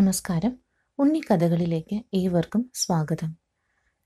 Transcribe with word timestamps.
നമസ്കാരം. 0.00 0.58
ഉണ്ണിക്കഥകളിലേക്ക് 0.98 2.04
ഏവർക്കും 2.14 2.70
സ്വാഗതം. 2.74 3.36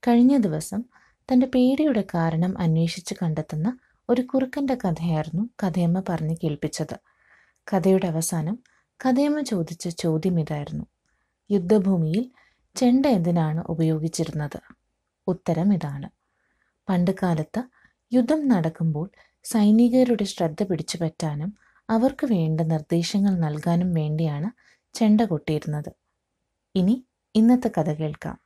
കഴിഞ്ഞ 0.06 0.36
ദിവസം 0.36 0.84
തന്റെ 1.28 1.46
പേടിയുടെ 1.46 2.02
കാരണം 2.14 2.58
അന്വേഷിച്ച് 2.58 3.14
കണ്ടെത്തുന്ന 3.22 3.78
ഒരു 4.08 4.22
കുറുക്കന്റെ 4.22 4.74
കഥയായിരുന്നു 4.74 5.50
കഥയമ്മ 5.62 6.02
പറഞ്ഞ് 6.08 6.36
കേൾപ്പിച്ചത്. 6.36 6.96
കഥയുടെ 7.72 8.06
അവസാനം 8.06 8.58
കഥയമ്മ 9.04 9.40
ചോദിച്ച 9.40 9.88
ചോദ്യം 9.88 10.40
ഇതായിരുന്നു. 10.40 10.84
യുദ്ധഭൂമിയിൽ 11.50 12.30
ചെണ്ട 12.76 13.06
എന്തിനാണ് 13.06 13.60
ഉപയോഗിച്ചിരുന്നത്? 13.68 14.60
ഉത്തരം 15.26 15.74
ഇതാണ്. 15.74 16.10
പണ്ട് 16.88 17.10
കാലത്ത് 17.10 17.62
യുദ്ധം 18.12 18.48
നടക്കുമ്പോൾ 18.48 19.10
സൈനികരുടെ 19.44 20.24
ശ്രദ്ധ 20.24 20.62
പിടിച്ചു 20.62 20.98
പറ്റാനും 21.00 21.52
അവർക്ക് 21.90 22.26
വേണ്ട 22.26 22.60
നിർദ്ദേശങ്ങൾ 22.60 23.38
നൽകാനും 23.38 23.94
വേണ്ടിയാണ് 23.94 24.50
ചെണ്ട 24.94 25.20
കൊട്ടിയിരുന്നത്. 25.20 25.92
ഇനി 26.74 27.06
ഇന്നത്തെ 27.34 27.70
കഥ 27.78 27.92
കേൾക്കാം. 27.92 28.38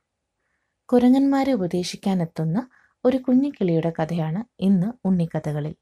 കുരങ്ങന്മാരെ 0.85 1.53
ഉപദേശിക്കാനെത്തുന്ന 1.53 2.69
ഒരു 3.05 3.17
കുഞ്ഞിക്കിളിയുടെ 3.17 3.93
കഥയാണ് 4.01 4.43
ഇന്ന് 4.59 5.07
ഉണ്ണിക്കഥകളിൽ. 5.07 5.75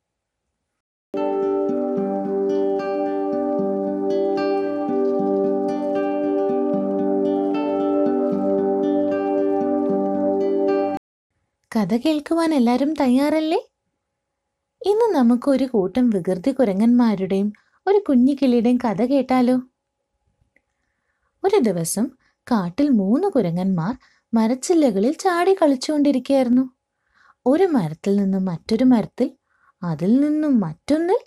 കഥ 11.76 11.96
കേൾക്കുവാൻ 11.98 12.54
എല്ലാവരും 12.54 12.94
തയ്യാറല്ലേ? 12.94 13.58
ഇന്ന് 14.86 15.16
നമുക്ക് 15.16 15.50
ഒരു 15.50 15.64
കൂട്ടം 15.64 16.09
വികൃതി 16.09 16.52
കുരങ്ങന്മാരുടെയും 16.52 17.54
ഒരു 17.88 18.02
കുഞ്ഞിക്കിളിയുടെയും 18.09 18.78
കഥ 18.78 19.02
കേട്ടാലോ? 19.06 19.62
ഒരു 21.58 21.63
ദിവസം 21.63 22.09
കാട്ടിൽ 22.38 22.89
മൂന്ന് 22.89 23.27
കുരങ്ങന്മാർ 23.27 23.97
മരച്ചില്ലകളിൽ 24.33 25.11
ചാടി 25.11 25.53
കളിച്ചുകൊണ്ടിരിക്കുകയായിരുന്നു. 25.53 26.69
ഒരു 27.45 27.63
മരത്തിൽ 27.63 28.16
നിന്നും 28.16 28.45
മറ്റൊരു 28.45 28.83
മരത്തിൽ 28.83 29.31
അതിൽ 29.83 30.19
നിന്നും 30.19 30.59
മറ്റൊന്നിൽ 30.59 31.19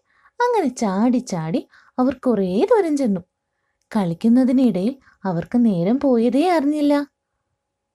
അങ്ങനെ 0.42 0.68
ചാടി 0.68 1.18
ചാടി 1.18 1.68
അവർ 1.98 2.14
കുറേ 2.14 2.64
ദൂരം 2.64 2.96
ചെന്നു. 2.96 3.20
കളിക്കുന്നതിനിടയിൽ 3.96 4.96
അവർക്ക് 5.24 5.64
നേരം 5.64 6.00
പോയതേ 6.00 6.48
അറിഞ്ഞില്ല. 6.48 6.98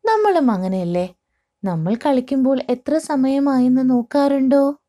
നമ്മളും 0.06 0.52
അങ്ങനെയല്ലേ? 0.52 1.16
നമ്മൾ 1.64 1.96
കളിക്കുമ്പോൾ 1.96 2.62
എത്ര 2.70 2.98
സമയമായെന്ന് 2.98 3.90
നോക്കാറുണ്ടോ? 3.90 4.82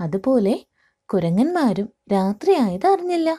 അതുപോലെ 0.00 0.66
കുരങ്ങന്മാരും 1.04 1.88
രാത്രിയായത് 2.12 2.86
അറിഞ്ഞില്ല. 2.86 3.38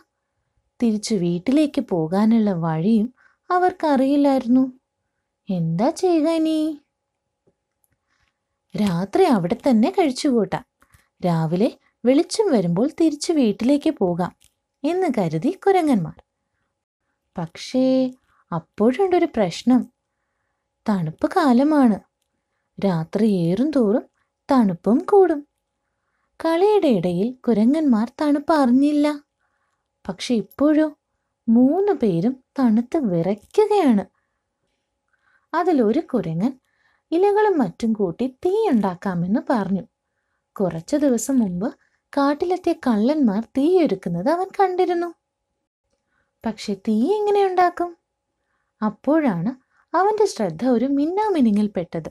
തിരിച്ചു 0.84 1.16
വീട്ടിലേക്ക് 1.16 1.82
പോകാനുള്ള 1.82 2.54
വഴിയും 2.54 3.14
അവർക്കറിയില്ലായിരുന്നു. 3.50 4.74
എന്താ 5.50 5.90
ചെയ്യുക 5.90 6.30
ഇനി? 6.30 6.80
രാത്രി 8.82 9.24
അവിടെ 9.24 9.58
തന്നെ 9.70 9.94
കഴിച്ചുകൂട്ടാം 10.00 10.66
രാവിലെ 11.26 11.72
വെളിച്ചം 12.06 12.52
വരുമ്പോൾ 12.52 12.90
തിരിച്ചു 13.02 13.34
വീട്ടിലേക്ക് 13.34 13.90
പോകാം 13.90 14.36
എന്ന് 14.84 15.08
കരുതി 15.18 15.60
കുരങ്ങന്മാർ. 15.68 16.24
പക്ഷേ 17.38 18.12
അപ്പോഴുണ്ടൊരു 18.52 19.26
പ്രശ്നം. 19.26 19.92
തണുപ്പ് 20.90 21.32
കാലമാണ്. 21.36 22.00
രാത്രി 22.86 23.28
ഏറും 23.28 23.72
തോറും 23.72 24.04
തണുപ്പും 24.52 24.98
കൂടും. 24.98 25.48
കളിയുടെ 26.46 26.88
ഇടയിൽ 26.88 27.32
കുരങ്ങന്മാർ 27.48 28.12
തണുപ്പ് 28.22 28.54
അറിഞ്ഞില്ല. 28.54 29.20
പക്ഷെ 30.08 30.36
ഇപ്പോഴോ 30.36 30.98
മൂന്ന് 31.50 31.92
പേരും 31.92 32.44
തണുത്ത് 32.60 32.98
വിറയ്ക്കുകയാണ്. 32.98 34.06
അതിലൊരു 35.54 36.00
കുരങ്ങൻ 36.00 36.60
ഇലകളും 37.12 37.58
മറ്റും 37.58 37.94
കൂട്ടി 37.94 38.28
തീ 38.28 38.70
ഉണ്ടാക്കാമെന്ന് 38.70 39.40
പറഞ്ഞു. 39.50 39.82
കുറച്ചു 40.60 40.96
ദിവസം 40.96 41.40
മുമ്പ് 41.40 41.74
കാട്ടിലെത്തിയ 42.18 42.74
കള്ളന്മാർ 42.74 43.44
തീയൊരുക്കുന്നത് 43.58 44.30
അവൻ 44.30 44.48
കണ്ടിരുന്നു. 44.48 45.14
പക്ഷെ 46.46 46.74
തീ 46.74 47.16
എങ്ങനെ 47.16 47.46
ഉണ്ടാക്കും? 47.46 47.98
അപ്പോഴാണ് 48.86 49.52
അവന്റെ 49.96 50.26
ശ്രദ്ധ 50.26 50.66
ഒരു 50.66 50.86
മിന്നാമിനിങ്ങിൽ 50.86 51.68
പെട്ടത്. 51.68 52.10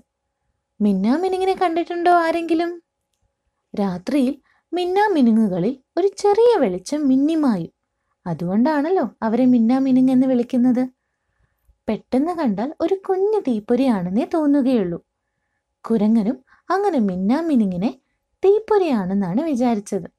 മിന്നാമിനിങ്ങിനെ 0.80 1.54
കണ്ടിട്ടുണ്ടോ 1.54 2.10
ആരെങ്കിലും? 2.10 2.82
രാത്രിയിൽ 3.80 4.40
മിന്നാമിനുങ്ങുകളിൽ 4.72 5.78
ഒരു 5.96 6.06
ചെറിയ 6.06 6.58
വെളിച്ചം 6.58 7.08
മിന്നിമായും 7.08 7.75
അതുകൊണ്ടാണല്ലോ 8.26 9.10
അവരെ 9.22 9.44
മിന്നാമിനുങ്ങ് 9.44 10.12
എന്ന് 10.12 10.26
വിളിക്കുന്നത്. 10.26 10.88
പെട്ടെന്ന് 11.88 12.32
കണ്ടാൽ 12.32 12.74
ഒരു 12.80 12.94
കുഞ്ഞു 13.08 13.40
തീപ്പൊരിയാണെന്നേ 13.40 14.26
തോന്നുകയുള്ളൂ. 14.34 15.04
കുരങ്ങനും 15.90 16.38
അങ്ങനെ 16.70 16.98
മിന്നാമിനുങ്ങിനെ 16.98 17.98
തീപ്പൊരിയാണെന്നാണ് 18.44 19.40
വിചാരിച്ചത്. 19.40 20.10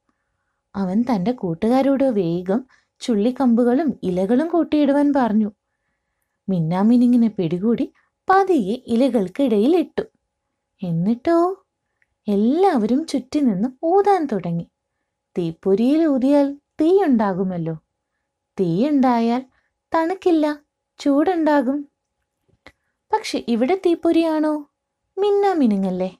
അവൻ 0.75 1.01
തന്റെ 1.01 1.31
കൂട്ടുകാരോട് 1.31 2.03
വേഗം 2.03 2.66
ചുള്ളിക്കമ്പുകളും 3.00 4.00
ഇലകളും 4.03 4.47
കൂട്ടിയിടുവാൻ 4.47 5.13
പറഞ്ഞു. 5.13 5.51
മിന്നാമിനുങ്ങിനെ 6.50 7.28
പിടികൂടി 7.28 7.94
പതിയെ 8.29 8.84
ഇലകൾക്കിടയിൽ 8.88 9.78
ഇട്ടു. 9.78 10.01
എന്നിട്ടോ? 10.84 11.63
എല്ലാവരും 12.28 13.06
ചുറ്റി 13.06 13.39
നിന്ന് 13.39 13.69
ഊതാൻ 13.84 14.28
തുടങ്ങി. 14.31 14.68
തീപ്പൊരിയിൽ 15.38 16.06
ഊതിയാൽ 16.06 16.53
തീയുണ്ടാകുമല്ലോ. 16.81 17.78
തീയുണ്ടായാൽ 18.59 19.45
തണുക്കില്ല 19.95 20.63
ചൂടുണ്ടാകും. 21.00 21.88
പക്ഷെ 23.13 23.44
ഇവിടെ 23.47 23.75
തീപ്പൊരിയാണോ? 23.75 24.69
മിന്നാ 25.18 25.53
മിനുങ്ങല്ലേ 25.53 26.18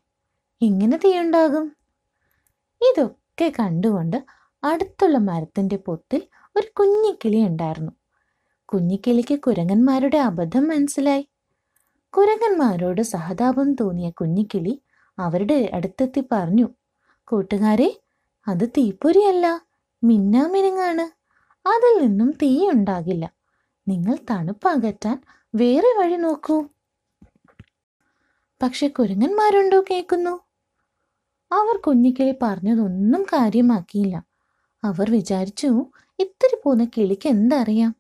ഇങ്ങനെ 0.62 0.98
തീയുണ്ടാകും. 0.98 1.72
ഇതൊക്കെ 2.82 3.54
കണ്ടുകൊണ്ട് 3.60 4.18
അടുത്തുള്ള 4.64 5.18
മരത്തിന്റെ 5.18 5.76
പൊത്തിൽ 5.76 6.22
ഒരു 6.56 6.68
കുഞ്ഞിക്കിളി 6.80 7.38
ഉണ്ടായിരുന്നു. 7.38 7.92
കുഞ്ഞിക്കിളിക്ക് 8.66 9.40
കുരങ്ങന്മാരുടെ 9.40 10.18
അബദ്ധം 10.18 10.68
മനസ്സിലായി. 10.68 11.28
കുരങ്ങന്മാരോട് 12.14 13.02
സഹതാപം 13.02 13.74
തോന്നിയ 13.74 14.10
കുഞ്ഞിക്കിളി 14.10 14.82
അവരുടെ 15.20 15.70
അടുത്തെത്തി 15.74 16.24
പറഞ്ഞു 16.32 16.68
കൂട്ടുകാരെ 17.24 18.02
അത് 18.48 18.70
തീപ്പൊരിയല്ല 18.70 19.46
മിന്നാമിനുങ്ങാണ് 20.04 21.17
അതിൽ 21.68 22.08
നിന്നും 22.08 22.32
തീയുണ്ടാകില്ല 22.32 23.32
നിങ്ങൾ 23.88 24.18
തണുപ്പകറ്റാൻ 24.32 25.24
വേറെ 25.56 26.00
വഴി 26.00 26.16
നോക്കൂ. 26.16 26.66
പക്ഷെ 28.62 28.88
കുരങ്ങന്മാരുണ്ടോ 28.88 29.84
കേൾക്കുന്നു? 29.92 30.40
അവർ 31.52 31.78
കുഞ്ഞിക്കിളി 31.78 32.34
പറഞ്ഞതൊന്നും 32.42 33.24
കാര്യമാക്കിയില്ല. 33.24 34.24
അവർ 34.84 35.12
വിചാരിച്ചു 35.12 35.86
ഇത്തിരി 36.20 36.58
പോന്ന 36.64 36.86
കിളിക്ക് 36.86 37.30
എന്തറിയാം? 37.30 37.96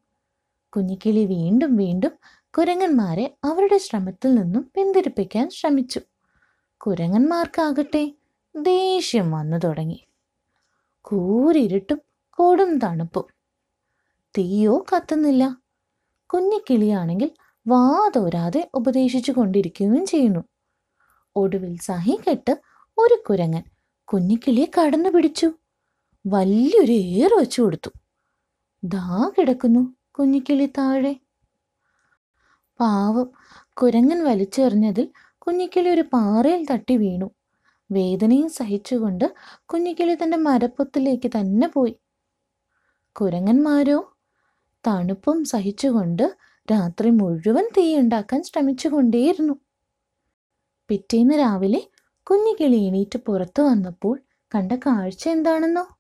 കുഞ്ഞിക്കിളി 0.76 1.26
വീണ്ടും 1.26 1.76
വീണ്ടും 1.76 2.12
കുരങ്ങന്മാരെ 2.58 3.38
അവരുടെ 3.44 3.78
ശ്രമത്തിൽ 3.78 4.36
നിന്നും 4.36 4.72
പിന്തിരിപ്പിക്കാൻ 4.76 5.50
ശ്രമിച്ചു. 5.50 6.02
കുരങ്ങന്മാർക്കാകട്ടെ 6.78 8.12
ദേഷ്യം 8.56 9.32
വന്നു 9.32 9.58
തുടങ്ങി. 9.58 10.08
കൂരിരുട്ടും 11.02 12.02
കൊടും 12.30 12.80
തണുപ്പും. 12.80 13.37
തീയോ 14.38 14.86
കത്തുന്നില്ല. 14.96 15.58
കുഞ്ഞിക്കിളിയാണെങ്കിൽ 16.30 17.32
വാതോരാതെ 17.68 18.70
ഉപദേശിച്ചു 18.74 19.32
കൊണ്ടിരിക്കുകയും 19.32 20.06
ചെയ്യുന്നു. 20.06 20.40
ഒടുവിൽ 21.36 21.78
സഹി 21.78 22.20
കെട്ട് 22.30 22.62
ഒരു 22.98 23.24
കുരങ്ങൻ 23.30 23.64
കുഞ്ഞിക്കിളിയെ 24.04 24.66
കടന്നു 24.66 25.10
പിടിച്ചു. 25.10 25.52
വലിയൊരു 26.28 26.92
ഏറ് 26.92 27.40
വെച്ചു 27.40 27.62
കൊടുത്തു. 27.62 27.90
ദാ 28.84 29.32
കിടക്കുന്നു 29.38 29.96
കുഞ്ഞിക്കിളി 30.20 30.66
താഴെ. 30.66 31.16
പാവം 32.80 33.32
കുരങ്ങൻ 33.74 34.24
വലിച്ചെറിഞ്ഞതിൽ 34.24 35.10
കുഞ്ഞിക്കിളി 35.38 35.90
ഒരു 35.90 36.02
പാറയിൽ 36.02 36.66
തട്ടി 36.72 36.98
വീണു. 36.98 37.32
വേദനയും 37.92 38.50
സഹിച്ചുകൊണ്ട് 38.50 39.34
കുഞ്ഞിക്കിളി 39.66 40.16
തന്റെ 40.16 40.38
മരപ്പൊത്തിലേക്ക് 40.38 41.28
തന്നെ 41.28 41.68
പോയി. 41.68 41.96
കുരങ്ങന്മാരോ? 43.16 44.17
തണുപ്പും 44.88 45.46
സഹിച്ചുകൊണ്ട് 45.46 46.38
രാത്രി 46.72 47.10
മുഴുവൻ 47.10 47.70
തീയുണ്ടാക്കാൻ 47.78 48.44
ശ്രമിച്ചുകൊണ്ടേയിരുന്നു. 48.44 49.54
പിറ്റേന്ന് 50.90 51.34
രാവിലെ 51.34 51.88
കുഞ്ഞിക്കിളി 52.24 52.76
എണീറ്റ് 52.76 53.20
പുറത്തു 53.20 53.62
വന്നപ്പോൾ 53.62 54.22
കണ്ട 54.56 54.72
കാഴ്ച 54.72 55.30
എന്താണെന്നോ? 55.30 55.98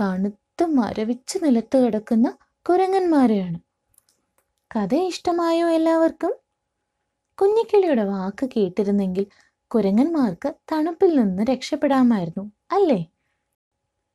തണുത്ത് 0.00 0.66
മരവിച്ച് 0.66 1.38
നിലത്ത് 1.44 1.78
കിടക്കുന്ന 1.78 2.36
കുരങ്ങന്മാരെയാണ്. 2.68 3.58
കഥ 4.76 4.94
ഇഷ്ടമായോ 4.94 5.68
എല്ലാവർക്കും? 5.68 6.32
കുഞ്ഞിക്കിളിയുടെ 7.42 8.04
വാക്ക് 8.04 8.50
കേട്ടിരുന്നെങ്കിൽ 8.56 9.26
കുരങ്ങന്മാർക്ക് 9.66 10.54
തണുപ്പിൽ 10.72 11.20
നിന്ന് 11.20 11.42
രക്ഷപ്പെടാമായിരുന്നു 11.42 12.52
അല്ലേ? 12.72 13.06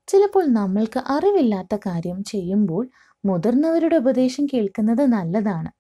ചിലപ്പോൾ 0.08 0.46
നമ്മൾക്ക് 0.48 1.00
അറിവില്ലാത്ത 1.08 1.76
കാര്യം 1.76 2.24
ചെയ്യുമ്പോൾ 2.24 2.90
മുതിർന്നവരുടെ 3.26 3.96
ഉപദേശം 3.96 4.46
കേൾക്കുന്നത് 4.46 5.02
നല്ലതാണ്. 5.02 5.72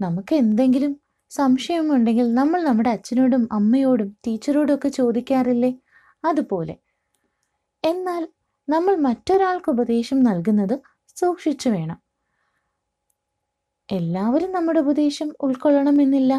നമുക്ക് 0.00 0.34
എന്തെങ്കിലും 0.34 1.00
സംശയമുണ്ടെങ്കിൽ 1.30 2.34
നമ്മൾ 2.34 2.62
നമ്മുടെ 2.62 2.90
അച്ഛനോടും 2.90 3.48
അമ്മയോടും 3.52 4.16
ടീച്ചറോടും 4.26 4.74
ഒക്കെ 4.74 4.88
ചോദിക്കാറില്ലേ? 4.88 5.80
അതുപോലെ. 6.24 6.76
എന്നാൽ 7.84 8.28
നമ്മൾ 8.68 8.96
മറ്റൊരാൾക്ക് 8.96 9.70
ഉപദേശം 9.70 10.22
നൽകുന്നത് 10.22 10.82
സൂക്ഷിച്ചു 11.16 11.68
വേണം. 11.68 11.98
എല്ലാവരും 13.92 14.52
നമ്മുടെ 14.52 14.80
ഉപദേശം 14.80 15.34
ഉൾക്കൊള്ളണമെന്നില്ല. 15.40 16.32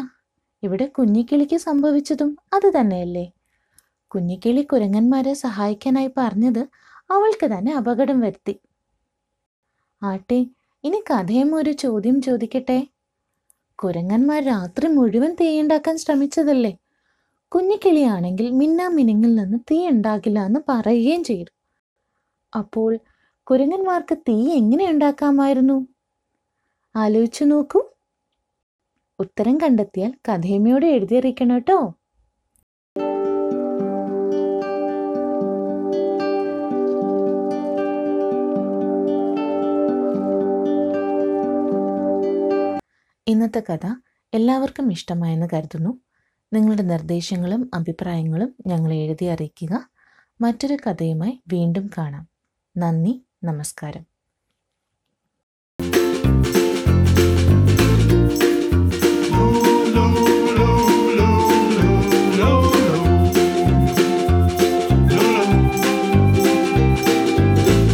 ഇവിടെ 0.62 0.86
കുഞ്ഞിക്കിളിക്ക് 0.86 1.56
സംഭവിച്ചതും 1.56 2.38
അത് 2.52 2.80
തന്നെയല്ലേ? 2.80 3.32
കുഞ്ഞിക്കിളി 4.12 4.62
കുരങ്ങന്മാരെ 4.62 5.34
സഹായിക്കാനായി 5.34 6.10
പറഞ്ഞത് 6.16 6.62
അവൾക്ക് 7.10 7.46
തന്നെ 7.46 7.76
അപകടം 7.76 8.20
വരുത്തി. 8.20 8.54
ആട്ടെ 10.10 10.38
ഇനി 10.84 10.98
കഥയും 11.10 11.54
ഒരു 11.54 11.72
ചോദ്യം 11.72 12.16
ചോദിക്കട്ടെ? 12.22 12.78
കുരങ്ങന്മാർ 13.78 14.40
രാത്രി 14.44 14.86
മുഴുവൻ 14.88 15.32
തീയുണ്ടാക്കാൻ 15.40 15.96
ശ്രമിച്ചതല്ലേ? 15.98 16.72
കുഞ്ഞിക്കിളിയാണെങ്കിൽ 17.52 18.46
മിന്നാ 18.50 18.86
മിനിങ്ങിൽ 18.88 19.34
നിന്ന് 19.34 19.58
തീ 19.70 19.78
ഉണ്ടാകില്ല 19.88 20.38
എന്ന് 20.46 20.60
പറയുകയും 20.68 21.24
ചെയ്തു. 21.24 21.50
അപ്പോൾ 22.52 22.90
കുരങ്ങന്മാർക്ക് 23.46 24.16
തീ 24.28 24.36
എങ്ങനെ 24.52 24.84
ഉണ്ടാക്കാമായിരുന്നു? 24.90 25.76
ആലോചിച്ചു 26.94 27.44
നോക്കൂ. 27.44 27.80
ഉത്തരം 29.18 29.56
കണ്ടെത്തിയാൽ 29.58 30.12
കഥേമയോട് 30.28 30.86
എഴുതിയറിയിക്കണം 30.86 31.54
കേട്ടോ. 31.54 31.78
ഇന്നത്തെ 43.28 43.60
കഥ 43.60 43.94
എല്ലാവർക്കും 44.34 44.92
ഇഷ്ടമായെന്ന് 44.92 45.46
കരുതുന്നു. 45.52 46.00
നിങ്ങളുടെ 46.52 46.82
നിർദ്ദേശങ്ങളും 46.82 47.70
അഭിപ്രായങ്ങളും 47.74 48.54
ഞങ്ങളെ 48.66 48.96
എഴുതി 48.96 49.24
അറിയിക്കുക. 49.24 49.88
മറ്റൊരു 50.40 50.76
കഥയുമായി 50.86 51.42
വീണ്ടും 51.48 51.90
കാണാം. 51.98 52.28
നന്ദി 52.76 53.24
നമസ്കാരം. 53.44 54.15